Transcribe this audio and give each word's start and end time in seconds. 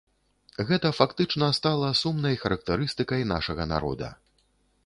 Гэта 0.69 0.91
фактычна 0.99 1.49
стала 1.59 1.91
сумнай 2.01 2.39
характарыстыкай 2.45 3.21
нашага 3.37 3.63
народа. 3.75 4.09